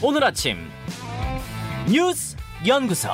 [0.00, 0.56] 오늘 아침
[1.90, 3.08] 뉴스 연구소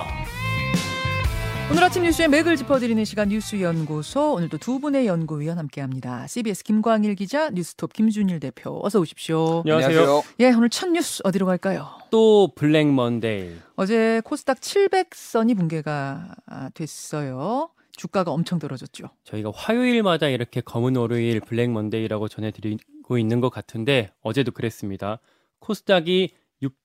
[1.70, 6.26] 오늘 아침 뉴스의 맥을 짚어드리는 시간 뉴스 연구소 오늘도 두 분의 연구위원 함께합니다.
[6.26, 9.60] CBS 김광일 기자, 뉴스톱 김준일 대표 어서 오십시오.
[9.60, 10.22] 안녕하세요.
[10.40, 11.88] 예, 오늘 첫 뉴스 어디로 갈까요?
[12.10, 13.56] 또 블랙 먼데이.
[13.76, 17.70] 어제 코스닥 700선이 붕괴가 아, 됐어요.
[17.92, 19.06] 주가가 엄청 떨어졌죠.
[19.24, 25.18] 저희가 화요일마다 이렇게 검은 월요일 블랙 먼데이라고 전해드리고 있는 것 같은데 어제도 그랬습니다.
[25.60, 26.34] 코스닥이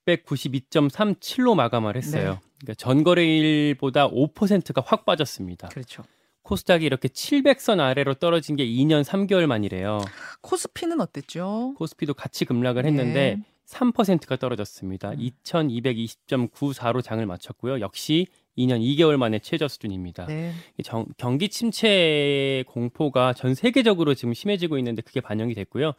[0.06, 2.32] 692.37로 마감을 했어요.
[2.32, 2.50] 네.
[2.60, 5.68] 그러니까 전거래일보다 5%가 확 빠졌습니다.
[5.68, 6.04] 그렇죠.
[6.42, 10.00] 코스닥이 이렇게 700선 아래로 떨어진 게 2년 3개월 만이래요.
[10.40, 11.74] 코스피는 어땠죠?
[11.76, 13.42] 코스피도 같이 급락을 했는데 네.
[13.66, 15.12] 3%가 떨어졌습니다.
[15.12, 17.80] 2220.94로 장을 마쳤고요.
[17.80, 18.26] 역시
[18.58, 20.26] 2년 2개월 만에 최저 수준입니다.
[20.26, 20.52] 네.
[20.78, 25.92] 이 정- 경기 침체 공포가 전 세계적으로 지금 심해지고 있는데 그게 반영이 됐고요.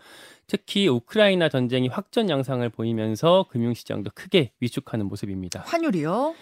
[0.48, 5.62] 특히 우크라이나 전쟁이 확전 양상을 보이면서 금융시장도 크게 위축하는 모습입니다.
[5.66, 6.36] 환율이요?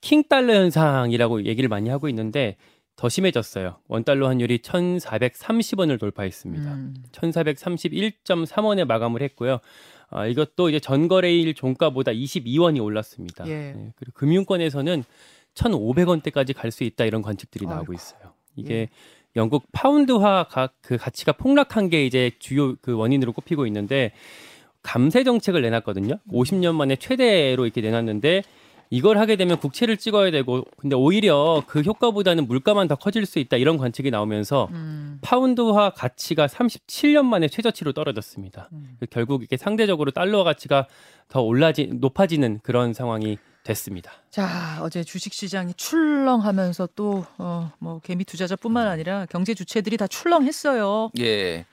[0.00, 2.56] 킹달러 현상이라고 얘기를 많이 하고 있는데
[2.96, 3.78] 더 심해졌어요.
[3.88, 6.74] 원달러 환율이 1,430원을 돌파했습니다.
[6.74, 9.58] 음, 1,431.3원에 마감을 했고요.
[10.10, 13.46] 아, 이것도 이제 전거래일 종가보다 22원이 올랐습니다.
[13.48, 13.72] 예.
[13.76, 15.02] 네, 그리고 금융권에서는
[15.54, 17.92] 1,500원대까지 갈 수 있다 이런 관측들이 나오고 아이고.
[17.92, 18.32] 있어요.
[18.56, 18.88] 이게 예.
[19.36, 24.12] 영국 파운드화 가, 그 가치가 폭락한 게 이제 주요 그 원인으로 꼽히고 있는데
[24.82, 26.18] 감세 정책을 내놨거든요.
[26.30, 28.42] 50년 만에 최대로 이렇게 내놨는데
[28.90, 33.56] 이걸 하게 되면 국채를 찍어야 되고 근데 오히려 그 효과보다는 물가만 더 커질 수 있다
[33.56, 38.68] 이런 관측이 나오면서 음, 파운드화 가치가 37년 만에 최저치로 떨어졌습니다.
[38.72, 38.96] 음.
[39.10, 40.86] 결국 이게 상대적으로 달러 가치가
[41.28, 44.12] 더 올라지 높아지는 그런 상황이 됐습니다.
[44.30, 51.10] 자, 어제 주식시장이 출렁하면서 또, 어, 뭐, 개미 투자자뿐만 아니라 경제 주체들이 다 출렁했어요.
[51.18, 51.64] 예.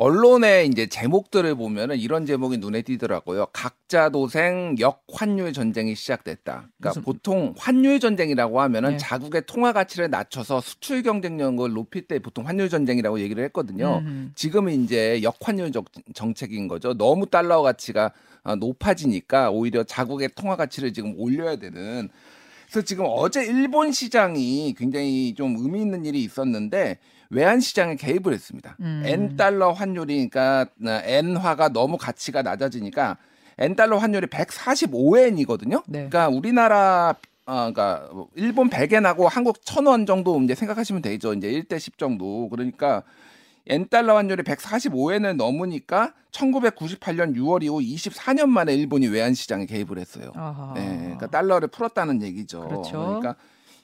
[0.00, 3.46] 언론의 이제 제목들을 보면은 이런 제목이 눈에 띄더라고요.
[3.52, 6.68] 각자 도생 역환율 전쟁이 시작됐다.
[6.78, 8.96] 그러니까 무슨- 보통 환율 전쟁이라고 하면은 네.
[8.96, 13.98] 자국의 통화 가치를 낮춰서 수출 경쟁력을 높일 때 보통 환율 전쟁이라고 얘기를 했거든요.
[14.04, 15.84] 음, 지금은 이제 역환율 정-
[16.14, 16.94] 정책인 거죠.
[16.96, 18.12] 너무 달러 가치가
[18.44, 22.08] 아, 높아지니까 오히려 자국의 통화 가치를 지금 올려야 되는.
[22.70, 26.98] 그래서 지금 어제 일본 시장이 굉장히 좀 의미 있는 일이 있었는데
[27.30, 28.76] 외환 시장에 개입을 했습니다.
[28.80, 29.02] 음.
[29.04, 33.18] N 달러 환율이니까 N화가 너무 가치가 낮아지니까
[33.58, 35.82] N 달러 환율이 145엔이거든요.
[35.86, 36.08] 네.
[36.08, 41.32] 그러니까 우리나라 어, 그러니까 일본 100엔하고 한국 1000원 정도 이제 생각하시면 되죠.
[41.32, 42.48] 이제 1대 10 정도.
[42.50, 43.02] 그러니까
[43.66, 50.32] N달러 환율이 145엔을 넘으니까 1998년 6월 이후 24년 만에 일본이 외환 시장에 개입을 했어요.
[50.34, 50.72] 아하.
[50.74, 52.68] 네, 그러니까 달러를 풀었다는 얘기죠.
[52.68, 52.92] 그렇죠.
[52.92, 53.36] 그러니까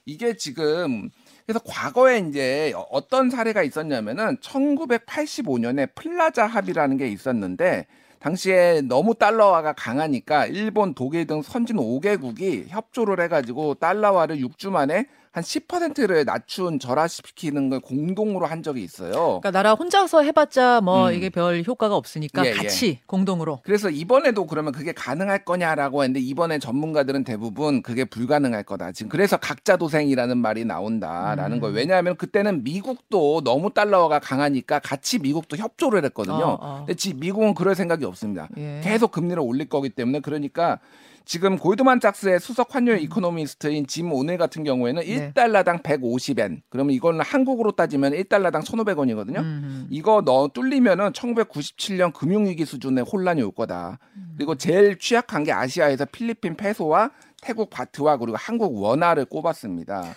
[0.06, 1.10] 이게 지금
[1.46, 7.86] 그래서 과거에 이제 어떤 사례가 있었냐면은 1985년에 플라자 합의라는 게 있었는데
[8.18, 15.42] 당시에 너무 달러화가 강하니까 일본, 독일 등 선진 5개국이 협조를 해가지고 달러화를 6주 만에 한
[15.42, 19.10] 10%를 낮춘 절하시키는 걸 공동으로 한 적이 있어요.
[19.10, 21.14] 그러니까 나라 혼자서 해봤자 뭐 음.
[21.14, 22.52] 이게 별 효과가 없으니까 예, 예.
[22.52, 23.58] 같이 공동으로.
[23.64, 28.92] 그래서 이번에도 그러면 그게 가능할 거냐라고 했는데 이번에 전문가들은 대부분 그게 불가능할 거다.
[28.92, 31.60] 지금 그래서 각자 도생이라는 말이 나온다라는 음.
[31.60, 31.74] 거예요.
[31.74, 36.44] 왜냐하면 그때는 미국도 너무 달러화가 강하니까 같이 미국도 협조를 했거든요.
[36.44, 36.76] 어, 어.
[36.86, 38.48] 근데 지 미국은 그럴 생각이 없습니다.
[38.56, 38.82] 예.
[38.84, 40.78] 계속 금리를 올릴 거기 때문에 그러니까
[41.24, 45.06] 지금 골드만삭스의 수석 환율 이코노미스트인 짐 오닐 같은 경우에는 음.
[45.06, 45.32] 네.
[45.32, 46.60] 1달러당 150엔.
[46.68, 49.38] 그러면 이거는 한국으로 따지면 1달러당 1,500원이거든요.
[49.38, 49.86] 음.
[49.90, 53.98] 이거 너 뚫리면은 1997년 금융위기 수준의 혼란이 올 거다.
[54.36, 60.14] 그리고 제일 취약한 게 아시아에서 필리핀 페소와 태국 바트와 그리고 한국 원화를 꼽았습니다.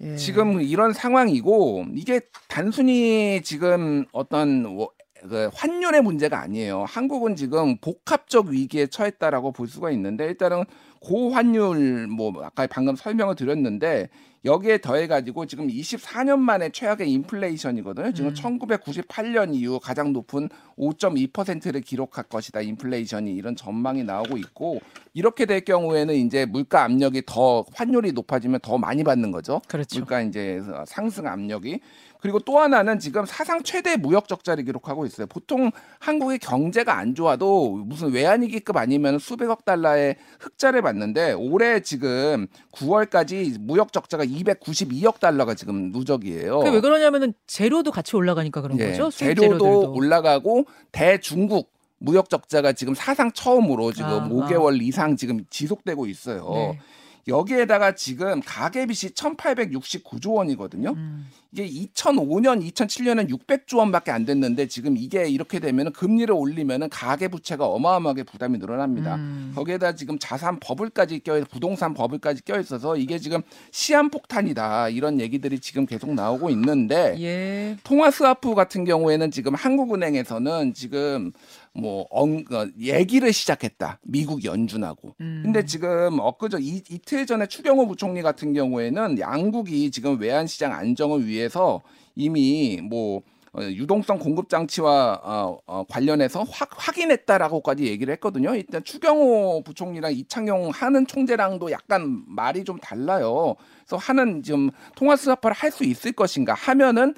[0.00, 0.16] 예.
[0.16, 4.90] 지금 이런 상황이고 이게 단순히 지금 어떤 워-
[5.22, 6.84] 그 환율의 문제가 아니에요.
[6.86, 10.64] 한국은 지금 복합적 위기에 처했다라고 볼 수가 있는데 일단은
[11.00, 14.08] 고환율 뭐 아까 방금 설명을 드렸는데
[14.44, 18.12] 여기에 더해 가지고 지금 24년 만에 최악의 인플레이션이거든요.
[18.12, 18.34] 지금 음.
[18.34, 20.48] 1998년 이후 가장 높은
[20.78, 22.60] 5.2%를 기록할 것이다.
[22.60, 24.80] 인플레이션이 이런 전망이 나오고 있고
[25.12, 29.60] 이렇게 될 경우에는 이제 물가 압력이 더 환율이 높아지면 더 많이 받는 거죠.
[29.66, 29.98] 그렇죠.
[29.98, 31.80] 물가 이제 상승 압력이
[32.20, 35.26] 그리고 또 하나는 지금 사상 최대 무역 적자를 기록하고 있어요.
[35.26, 35.70] 보통
[36.00, 43.92] 한국의 경제가 안 좋아도 무슨 외환위기급 아니면 수백억 달러의 흑자를 받는데 올해 지금 9월까지 무역
[43.92, 46.58] 적자가 292억 달러가 지금 누적이에요.
[46.58, 49.10] 그게 왜 그러냐면은 재료도 같이 올라가니까 그런 예, 거죠.
[49.10, 49.92] 재료도 재료들도.
[49.92, 56.48] 올라가고 대중국 무역 적자가 지금 사상 처음으로 지금 아, 5개월 이상 지금 지속되고 있어요.
[56.54, 56.78] 네.
[57.28, 60.90] 여기에다가 지금 가계 빚이 1,869조 원이거든요.
[60.96, 61.28] 음.
[61.50, 67.66] 이게 2005년, 2007년엔 600조 원밖에 안 됐는데 지금 이게 이렇게 되면은 금리를 올리면은 가계 부채가
[67.66, 69.14] 어마어마하게 부담이 늘어납니다.
[69.14, 69.52] 음.
[69.54, 73.40] 거기에다 지금 자산 버블까지 껴 부동산 버블까지 껴 있어서 이게 지금
[73.70, 77.76] 시한 폭탄이다 이런 얘기들이 지금 계속 나오고 있는데 예.
[77.82, 81.32] 통화 스와프 같은 경우에는 지금 한국은행에서는 지금
[81.78, 84.00] 뭐 엉, 어, 얘기를 시작했다.
[84.02, 85.14] 미국 연준하고.
[85.20, 85.42] 음.
[85.44, 91.26] 근데 지금 엊그저 이, 이틀 전에 추경호 부총리 같은 경우에는 양국이 지금 외환 시장 안정을
[91.26, 91.80] 위해서
[92.16, 93.22] 이미 뭐
[93.52, 98.54] 어, 유동성 공급 장치와 어, 어, 관련해서 확, 확인했다라고까지 얘기를 했거든요.
[98.54, 103.54] 일단 추경호 부총리랑 이창용 하는 총재랑도 약간 말이 좀 달라요.
[103.86, 107.14] 그래서 하는 지금 통화 스와프를 할 수 있을 것인가 하면은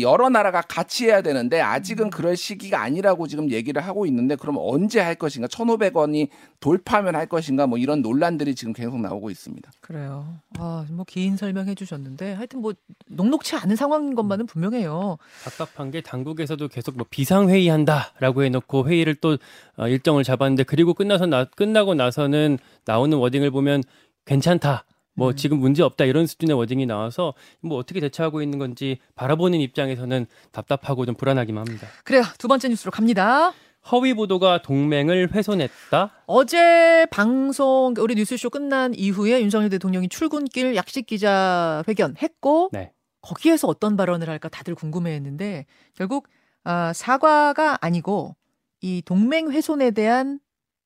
[0.00, 5.00] 여러 나라가 같이 해야 되는데 아직은 그럴 시기가 아니라고 지금 얘기를 하고 있는데 그럼 언제
[5.00, 5.48] 할 것인가?
[5.48, 6.28] 1,500원이
[6.60, 7.66] 돌파하면 할 것인가?
[7.66, 9.70] 뭐 이런 논란들이 지금 계속 나오고 있습니다.
[9.80, 10.36] 그래요.
[10.58, 12.72] 아, 뭐 긴 설명해 주셨는데 하여튼 뭐
[13.08, 15.18] 녹록치 않은 상황인 것만은 분명해요.
[15.44, 19.38] 답답한 게 당국에서도 계속 뭐 비상 회의 한다라고 해 놓고 회의를 또
[19.76, 23.82] 어, 일정을 잡았는데 그리고 끝나서 나, 끝나고 나서는 나오는 워딩을 보면
[24.26, 24.84] 괜찮다.
[25.14, 25.36] 뭐 음.
[25.36, 31.06] 지금 문제 없다 이런 수준의 워딩이 나와서 뭐 어떻게 대처하고 있는 건지 바라보는 입장에서는 답답하고
[31.06, 31.88] 좀 불안하기만 합니다.
[32.04, 32.22] 그래요.
[32.38, 33.52] 두 번째 뉴스로 갑니다.
[33.90, 36.10] 허위 보도가 동맹을 훼손했다.
[36.26, 42.92] 어제 방송 우리 뉴스쇼 끝난 이후에 윤석열 대통령이 출근길 약식 기자 회견 했고 네.
[43.22, 46.28] 거기에서 어떤 발언을 할까 다들 궁금해했는데 결국
[46.64, 48.36] 아, 사과가 아니고
[48.82, 50.40] 이 동맹 훼손에 대한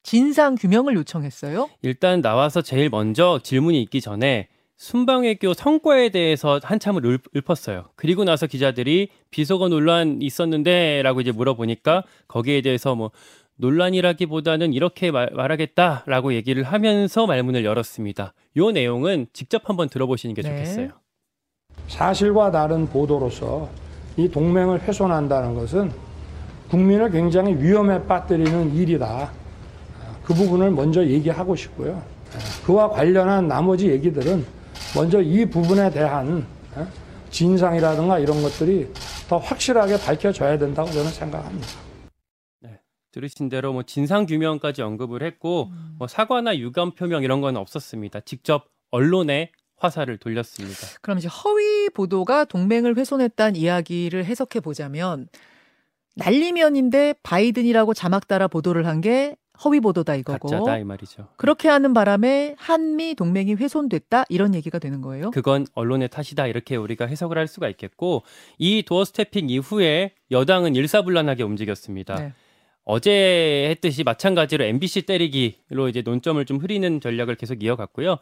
[0.04, 1.68] 진상 규명을 요청했어요.
[1.82, 7.86] 일단 나와서 제일 먼저 질문이 있기 전에 순방외교 성과에 대해서 한참을 읊, 읊었어요.
[7.96, 13.12] 그리고 나서 기자들이 비속어 논란 있었는데라고 이제 물어보니까 거기에 대해서 뭐
[13.56, 18.34] 논란이라기보다는 이렇게 말, 말하겠다라고 얘기를 하면서 말문을 열었습니다.
[18.58, 20.50] 요 내용은 직접 한번 들어보시는 게 네.
[20.50, 20.88] 좋겠어요.
[21.88, 23.70] 사실과 다른 보도로서
[24.18, 25.90] 이 동맹을 훼손한다는 것은
[26.68, 29.43] 국민을 굉장히 위험에 빠뜨리는 일이다.
[30.24, 32.02] 그 부분을 먼저 얘기하고 싶고요.
[32.64, 34.44] 그와 관련한 나머지 얘기들은
[34.96, 36.86] 먼저 이 부분에 대한 어,
[37.30, 38.88] 진상이라든가 이런 것들이
[39.28, 41.84] 더 확실하게 밝혀져야 된다고 저는 생각합니다.
[43.12, 45.94] 들으신 대로 뭐 진상 규명까지 언급을 했고 음.
[45.98, 48.20] 뭐 사과나 유감 표명 이런 건 없었습니다.
[48.22, 50.80] 직접 언론에 화살을 돌렸습니다.
[51.00, 55.28] 그럼 이제 허위 보도가 동맹을 훼손했다는 이야기를 해석해 보자면
[56.16, 61.28] 날리면인데 바이든이라고 자막 따라 보도를 한 게 허위 보도다 이거고 가짜다 이 말이죠.
[61.36, 65.30] 그렇게 하는 바람에 한미 동맹이 훼손됐다 이런 얘기가 되는 거예요.
[65.30, 68.22] 그건 언론의 탓이다 이렇게 우리가 해석을 할 수가 있겠고
[68.58, 72.14] 이 도어 스태핑 이후에 여당은 일사불란하게 움직였습니다.
[72.16, 72.32] 네.
[72.84, 78.18] 어제 했듯이 마찬가지로 MBC 때리기로 이제 논점을 좀 흐리는 전략을 계속 이어갔고요.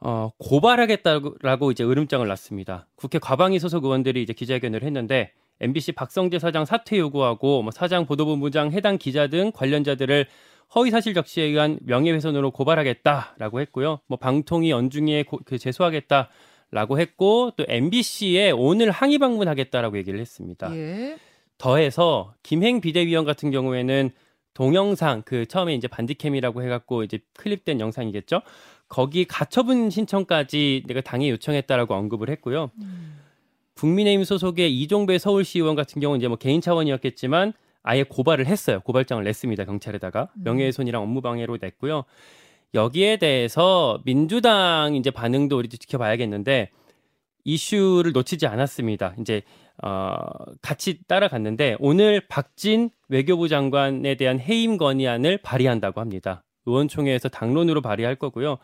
[0.00, 2.86] 어, 고발하겠다라고 이제 으름장을 놨습니다.
[2.96, 8.72] 국회 과방위 소속 의원들이 이제 기자회견을 했는데 MBC 박성재 사장 사퇴 요구하고 뭐 사장 보도본부장
[8.72, 10.26] 해당 기자 등 관련자들을
[10.74, 14.00] 허위 사실 적시에 의한 명예훼손으로 고발하겠다라고 했고요.
[14.06, 20.74] 뭐 방통위 언중위에 고- 그 제소하겠다라고 했고 또 MBC에 오늘 항의 방문하겠다라고 얘기를 했습니다.
[20.76, 21.16] 예.
[21.58, 24.10] 더해서 김행 비대위원 같은 경우에는
[24.54, 28.42] 동영상 그 처음에 이제 반디캠이라고 해갖고 이제 클립된 영상이겠죠.
[28.88, 32.70] 거기 가처분 신청까지 내가 당에 요청했다라고 언급을 했고요.
[33.74, 38.80] 국민의힘 소속의 이종배 서울시 의원 같은 경우는 이제 뭐 개인 차원이었겠지만 아예 고발을 했어요.
[38.80, 39.64] 고발장을 냈습니다.
[39.64, 42.04] 경찰에다가 명예훼손이랑 업무방해로 냈고요.
[42.74, 46.70] 여기에 대해서 민주당 이제 반응도 우리 지켜봐야겠는데
[47.44, 49.14] 이슈를 놓치지 않았습니다.
[49.20, 49.42] 이제
[49.82, 50.16] 어,
[50.60, 56.44] 같이 따라갔는데 오늘 박진 외교부 장관에 대한 해임 건의안을 발의한다고 합니다.
[56.66, 58.58] 의원총회에서 당론으로 발의할 거고요.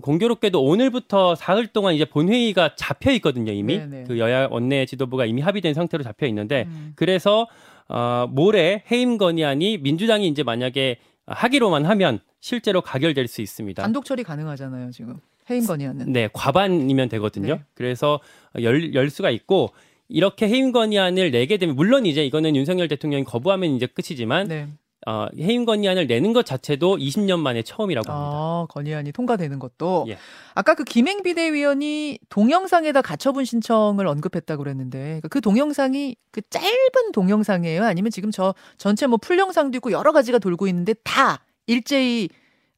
[0.00, 3.78] 공교롭게도 오늘부터 사흘 동안 이제 본회의가 잡혀 있거든요, 이미.
[3.78, 4.04] 네네.
[4.04, 6.92] 그 여야 원내 지도부가 이미 합의된 상태로 잡혀 있는데 음.
[6.96, 7.46] 그래서
[7.92, 10.96] 어, 모레 해임 건의안이 민주당이 이제 만약에
[11.26, 13.82] 하기로만 하면 실제로 가결될 수 있습니다.
[13.82, 15.18] 단독 처리 가능하잖아요, 지금.
[15.50, 16.10] 해임 건의안은.
[16.12, 17.56] 네, 과반이면 되거든요.
[17.56, 17.62] 네.
[17.74, 18.20] 그래서
[18.62, 19.70] 열, 열 수가 있고
[20.08, 24.68] 이렇게 해임 건의안을 내게 되면 물론 이제 이거는 윤석열 대통령이 거부하면 이제 끝이지만 네.
[25.06, 28.30] 어, 해임 건의안을 내는 것 자체도 20년 만에 처음이라고 합니다.
[28.30, 30.06] 아, 건의안이 통과되는 것도.
[30.08, 30.18] 예.
[30.54, 37.84] 아까 그 김행 비대위원이 동영상에다 가처분 신청을 언급했다고 그랬는데 그러니까 그 동영상이 그 짧은 동영상이에요?
[37.84, 42.28] 아니면 지금 저 전체 뭐 풀영상도 있고 여러 가지가 돌고 있는데 다 일제히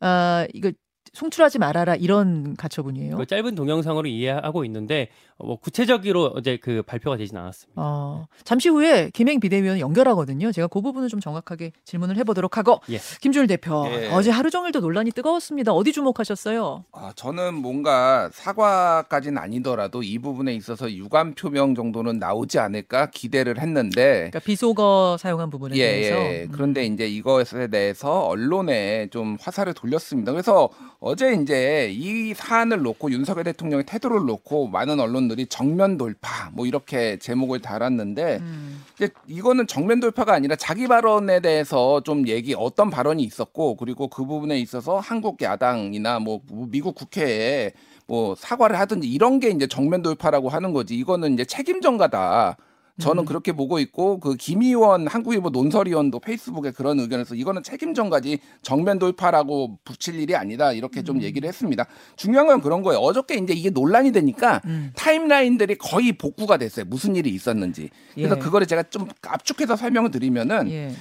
[0.00, 0.72] 아, 이거
[1.14, 3.16] 송출하지 말아라 이런 가처분이에요?
[3.16, 7.80] 그 짧은 동영상으로 이해하고 있는데 뭐 구체적으로 어제 그 발표가 되진 않았습니다.
[7.80, 10.52] 어, 잠시 후에 김행 비대위원 연결하거든요.
[10.52, 12.98] 제가 그 부분을 좀 정확하게 질문을 해보도록 하고 예.
[13.20, 14.10] 김준일 대표 예.
[14.12, 15.72] 어제 하루 종일도 논란이 뜨거웠습니다.
[15.72, 16.84] 어디 주목하셨어요?
[16.92, 24.30] 아, 저는 뭔가 사과까지는 아니더라도 이 부분에 있어서 유감 표명 정도는 나오지 않을까 기대를 했는데
[24.30, 26.42] 그러니까 비속어 사용한 부분에 예, 대해서 예.
[26.44, 26.48] 음.
[26.52, 30.30] 그런데 이제 이것에 대해서 언론에 좀 화살을 돌렸습니다.
[30.32, 30.68] 그래서
[31.00, 36.66] 어제 이제 이 사안을 놓고 윤석열 대통령의 태도를 놓고 많은 언론 들이 정면 돌파 뭐
[36.66, 38.84] 이렇게 제목을 달았는데 음.
[38.96, 44.24] 이제 이거는 정면 돌파가 아니라 자기 발언에 대해서 좀 얘기 어떤 발언이 있었고 그리고 그
[44.24, 47.72] 부분에 있어서 한국 야당이나 뭐 미국 국회에
[48.06, 52.56] 뭐 사과를 하든지 이런 게 이제 정면 돌파라고 하는 거지 이거는 이제 책임 전가다.
[52.98, 53.24] 저는 음.
[53.24, 59.78] 그렇게 보고 있고 그 김의원 한국일보 논설위원도 페이스북에 그런 의견에서 이거는 책임 전가지 정면 돌파라고
[59.84, 61.22] 붙일 일이 아니다 이렇게 좀 음.
[61.22, 61.86] 얘기를 했습니다.
[62.16, 63.00] 중요한 건 그런 거예요.
[63.00, 64.92] 어저께 이제 이게 논란이 되니까 음.
[64.94, 66.84] 타임라인들이 거의 복구가 됐어요.
[66.86, 67.90] 무슨 일이 있었는지.
[68.14, 68.38] 그래서 예.
[68.38, 70.92] 그거를 제가 좀 압축해서 설명을 드리면은 예.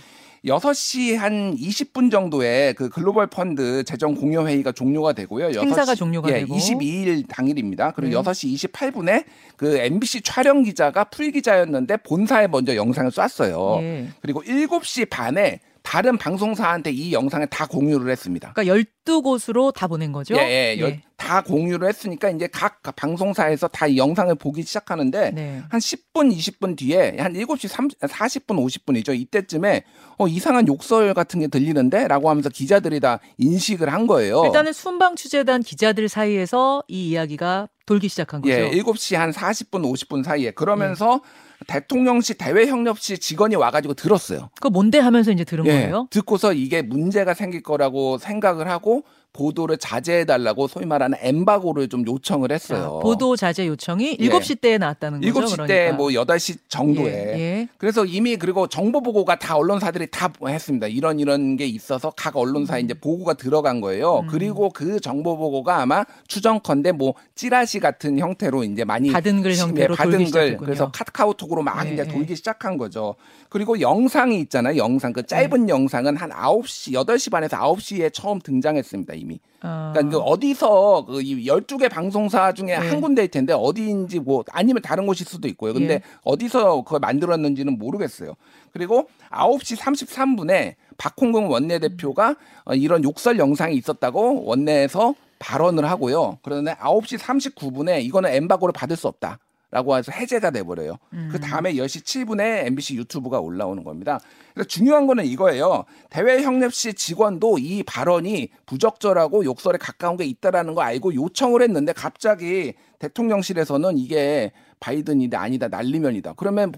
[0.46, 5.48] 6시 한 20분 정도에 그 글로벌 펀드 재정 공여 회의가 종료가 되고요.
[5.60, 6.56] 행사가 6시 종료가 예, 되고.
[6.56, 7.92] 22일 당일입니다.
[7.92, 8.30] 그리고 네.
[8.30, 9.24] 6시 28분에
[9.56, 13.80] 그 MBC 촬영 기자가 풀 기자였는데 본사에 먼저 영상을 쐈어요.
[13.82, 14.08] 예.
[14.22, 18.54] 그리고 7시 반에 다른 방송사한테 이 영상을 다 공유를 했습니다.
[18.56, 18.76] 그러니까
[19.06, 20.34] 12곳으로 다 보낸 거죠?
[20.36, 25.62] 예, 예, 여- 다 공유를 했으니까 이제 각 방송사에서 다 이 영상을 보기 시작하는데 네.
[25.70, 29.18] 한 10분, 20분 뒤에 한 7시 30, 40분, 50분이죠.
[29.20, 29.84] 이때쯤에
[30.18, 32.08] 어, 이상한 욕설 같은 게 들리는데?
[32.08, 34.44] 라고 하면서 기자들이 다 인식을 한 거예요.
[34.46, 38.54] 일단은 순방 취재단 기자들 사이에서 이 이야기가 돌기 시작한 거죠.
[38.54, 40.52] 예, 7시 한 40분, 50분 사이에.
[40.52, 41.22] 그러면서
[41.68, 44.50] 대통령실 대외협력실 직원이 와가지고 들었어요.
[44.56, 46.08] 그거 뭔데 하면서 이제 들은 예, 거예요?
[46.12, 52.54] 듣고서 이게 문제가 생길 거라고 생각을 하고 보도를 자제해달라고 소위 말하는 엠바고를 좀 요청을 자,
[52.54, 53.00] 했어요.
[53.02, 54.30] 보도 자제 요청이 예.
[54.30, 55.34] 7시 때에 나왔다는 거죠.
[55.34, 55.66] 7시 그러니까.
[55.66, 57.06] 때뭐 8시 정도에.
[57.12, 57.68] 예, 예.
[57.80, 60.86] 그래서 이미 그리고 정보 보고가 다 언론사들이 다 했습니다.
[60.88, 64.20] 이런 이런 게 있어서 각 언론사에 이제 보고가 들어간 거예요.
[64.20, 64.28] 음.
[64.28, 69.62] 그리고 그 정보 보고가 아마 추정컨대 뭐 찌라시 같은 형태로 이제 많이 받은 글 시-
[69.64, 70.60] 형태로 예, 받은 돌기 글 시작했군요.
[70.66, 72.12] 그래서 카카오톡으로 막 예, 이제 예.
[72.12, 73.16] 돌기 시작한 거죠.
[73.50, 74.78] 그리고 영상이 있잖아요.
[74.78, 75.72] 영상 그 짧은 네.
[75.74, 79.40] 영상은 한 9시 8시 반에서 9시에 처음 등장했습니다, 이미.
[79.62, 82.74] 어, 그러니까 그 어디서 그이 12개 방송사 중에 네.
[82.76, 85.74] 한 군데일 텐데 어디인지 뭐 아니면 다른 곳일 수도 있고요.
[85.74, 86.02] 근데 예.
[86.24, 88.36] 어디서 그걸 만들었는지는 모르겠어요.
[88.72, 96.40] 그리고 9시 33분에 박홍근 원내대표가 어, 이런 욕설 영상이 있었다고 원내에서 발언을 하고요.
[96.42, 99.40] 그런데 9시 39분에 이거는 엠바고를 받을 수 없다.
[99.74, 100.98] 라고 해서 해제가 돼버려요.
[101.14, 101.30] 음.
[101.32, 104.20] 그 다음에 10시 7분에 MBC 유튜브가 올라오는 겁니다.
[104.54, 105.86] 그래서 중요한 거는 이거예요.
[106.12, 113.98] 대외협력실 직원도 이 발언이 부적절하고 욕설에 가까운 게 있다라는 거 알고 요청을 했는데 갑자기 대통령실에서는
[113.98, 114.52] 이게
[114.84, 116.34] 바이든이다 아니다 난리면이다.
[116.36, 116.74] 그러면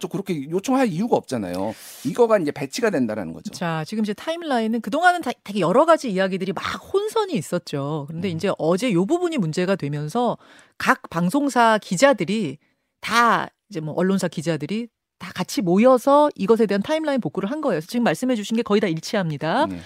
[0.00, 1.74] 쪽 그렇게 요청할 이유가 없잖아요.
[2.06, 3.52] 이거가 이제 배치가 된다라는 거죠.
[3.52, 8.06] 자, 지금 이제 타임라인은 그동안은 다- 되게 여러 가지 이야기들이 막 혼선이 있었죠.
[8.08, 8.36] 그런데 음.
[8.36, 10.38] 이제 어제 요 부분이 문제가 되면서
[10.78, 12.56] 각 방송사 기자들이
[13.02, 17.80] 다 이제 뭐 언론사 기자들이 다 같이 모여서 이것에 대한 타임라인 복구를 한 거예요.
[17.82, 19.66] 지금 말씀해 주신 게 거의 다 일치합니다.
[19.66, 19.78] 네.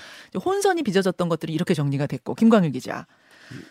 [0.42, 3.06] 혼선이 빚어졌던 것들이 이렇게 정리가 됐고 김광일 기자.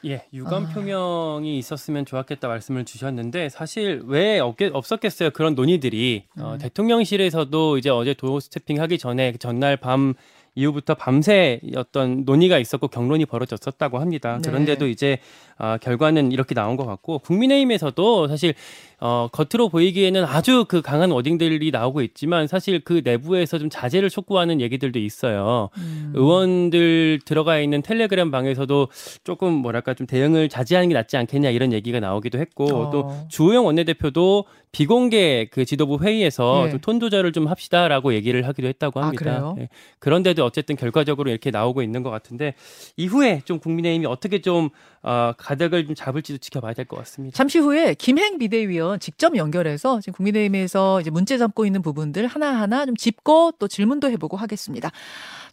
[0.05, 0.69] 예, 유감 아.
[0.69, 6.57] 표명이 있었으면 좋았겠다 말씀을 주셨는데 사실 왜 없겠, 없었겠어요 그런 논의들이 어, 음.
[6.57, 10.13] 대통령실에서도 이제 어제 도어 스태핑 하기 전에 그 전날 밤
[10.55, 14.39] 이후부터 밤새 어떤 논의가 있었고 경론이 벌어졌었다고 합니다.
[14.41, 14.49] 네.
[14.49, 15.19] 그런데도 이제
[15.57, 18.55] 아, 결과는 이렇게 나온 것 같고 국민의힘에서도 사실
[18.99, 24.61] 어, 겉으로 보이기에는 아주 그 강한 워딩들이 나오고 있지만 사실 그 내부에서 좀 자제를 촉구하는
[24.61, 25.69] 얘기들도 있어요.
[25.77, 26.11] 음.
[26.15, 28.87] 의원들 들어가 있는 텔레그램 방에서도
[29.23, 32.89] 조금 뭐랄까 좀 대응을 자제하는 게 낫지 않겠냐 이런 얘기가 나오기도 했고 어.
[32.91, 36.71] 또 주호영 원내대표도 비공개 그 지도부 회의에서 예.
[36.71, 39.23] 좀톤 조절을 좀 합시다라고 얘기를 하기도 했다고 아, 합니다.
[39.23, 39.55] 그래요?
[39.59, 39.69] 예.
[39.99, 42.55] 그런데도 어쨌든 결과적으로 이렇게 나오고 있는 것 같은데
[42.97, 44.69] 이후에 좀 국민의힘이 어떻게 좀
[45.01, 47.35] 어, 가닥을 좀 잡을지도 지켜봐야 될 것 같습니다.
[47.35, 52.95] 잠시 후에 김행 비대위원 직접 연결해서 지금 국민의힘에서 이제 문제 삼고 있는 부분들 하나하나 좀
[52.95, 54.91] 짚고 또 질문도 해보고 하겠습니다.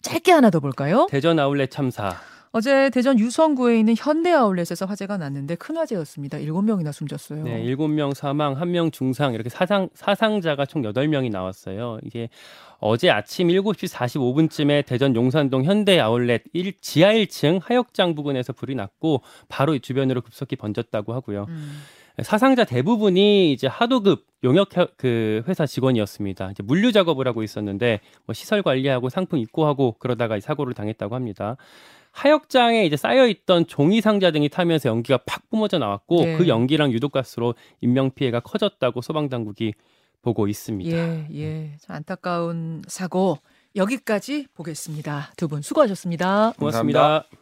[0.03, 1.07] 짧게 하나 더 볼까요?
[1.11, 2.17] 대전 아울렛 참사.
[2.55, 6.37] 어제 대전 유성구에 있는 현대 아울렛에서 화재가 났는데 큰 화재였습니다.
[6.37, 7.45] 일곱 명이나 숨졌어요.
[7.45, 11.99] 네, 7명 사망, 1명 중상 이렇게 사상 사상자가 총 8명이 나왔어요.
[12.03, 12.29] 이게
[12.79, 19.23] 어제 아침 7시 45분쯤에 대전 용산동 현대 아울렛 1 지하 1층 하역장 부근에서 불이 났고
[19.49, 21.47] 바로 이 주변으로 급속히 번졌다고 하고요.
[21.49, 21.81] 음.
[22.23, 26.51] 사상자 대부분이 이제 하도급 용역 혀- 그 회사 직원이었습니다.
[26.51, 31.57] 이제 물류 작업을 하고 있었는데 뭐 시설 관리하고 상품 입고하고 그러다가 이 사고를 당했다고 합니다.
[32.11, 36.37] 하역장에 이제 쌓여 있던 종이 상자 등이 타면서 연기가 팍 뿜어져 나왔고 네.
[36.37, 39.73] 그 연기랑 유독가스로 인명 피해가 커졌다고 소방 당국이
[40.21, 40.95] 보고 있습니다.
[40.97, 41.73] 예, 예.
[41.81, 43.39] 참 안타까운 사고
[43.75, 45.33] 여기까지 보겠습니다.
[45.39, 46.53] 두 분 수고하셨습니다.
[46.59, 47.01] 고맙습니다.
[47.01, 47.42] 감사합니다.